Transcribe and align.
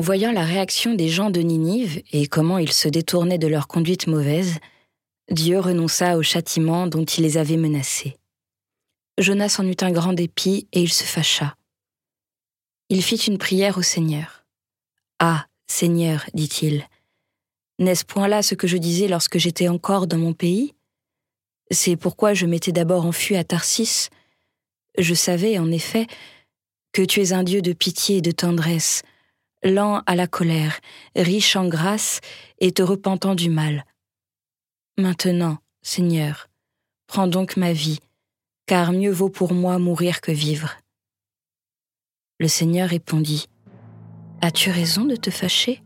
En 0.00 0.02
voyant 0.02 0.32
la 0.32 0.44
réaction 0.44 0.94
des 0.94 1.08
gens 1.08 1.28
de 1.28 1.40
Ninive 1.40 2.02
et 2.12 2.26
comment 2.26 2.56
ils 2.56 2.72
se 2.72 2.88
détournaient 2.88 3.36
de 3.36 3.46
leur 3.46 3.68
conduite 3.68 4.06
mauvaise, 4.06 4.58
Dieu 5.30 5.58
renonça 5.58 6.16
au 6.16 6.22
châtiment 6.22 6.86
dont 6.86 7.04
il 7.04 7.22
les 7.22 7.36
avait 7.36 7.58
menacés. 7.58 8.16
Jonas 9.18 9.56
en 9.58 9.66
eut 9.66 9.76
un 9.82 9.90
grand 9.90 10.14
dépit 10.14 10.68
et 10.72 10.80
il 10.80 10.90
se 10.90 11.04
fâcha. 11.04 11.54
Il 12.92 13.04
fit 13.04 13.16
une 13.16 13.38
prière 13.38 13.78
au 13.78 13.82
Seigneur. 13.82 14.44
Ah, 15.20 15.46
Seigneur, 15.68 16.26
dit-il, 16.34 16.88
n'est-ce 17.78 18.04
point 18.04 18.26
là 18.26 18.42
ce 18.42 18.56
que 18.56 18.66
je 18.66 18.76
disais 18.76 19.06
lorsque 19.06 19.38
j'étais 19.38 19.68
encore 19.68 20.08
dans 20.08 20.18
mon 20.18 20.32
pays? 20.32 20.74
C'est 21.70 21.94
pourquoi 21.94 22.34
je 22.34 22.46
m'étais 22.46 22.72
d'abord 22.72 23.06
enfui 23.06 23.36
à 23.36 23.44
Tarsis. 23.44 24.08
Je 24.98 25.14
savais, 25.14 25.56
en 25.60 25.70
effet, 25.70 26.08
que 26.92 27.02
tu 27.02 27.20
es 27.20 27.32
un 27.32 27.44
Dieu 27.44 27.62
de 27.62 27.72
pitié 27.72 28.16
et 28.16 28.22
de 28.22 28.32
tendresse, 28.32 29.02
lent 29.62 30.02
à 30.06 30.16
la 30.16 30.26
colère, 30.26 30.80
riche 31.14 31.54
en 31.54 31.68
grâce 31.68 32.18
et 32.58 32.72
te 32.72 32.82
repentant 32.82 33.36
du 33.36 33.50
mal. 33.50 33.84
Maintenant, 34.98 35.58
Seigneur, 35.82 36.48
prends 37.06 37.28
donc 37.28 37.56
ma 37.56 37.72
vie, 37.72 38.00
car 38.66 38.90
mieux 38.90 39.12
vaut 39.12 39.30
pour 39.30 39.54
moi 39.54 39.78
mourir 39.78 40.20
que 40.20 40.32
vivre. 40.32 40.76
Le 42.40 42.48
Seigneur 42.48 42.88
répondit, 42.88 43.48
As-tu 44.40 44.70
raison 44.70 45.04
de 45.04 45.14
te 45.14 45.28
fâcher? 45.28 45.82